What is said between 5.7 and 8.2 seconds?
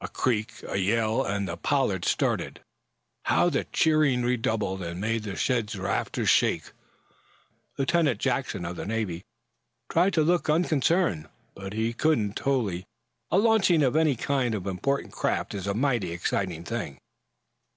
rafters shake. Lieutenant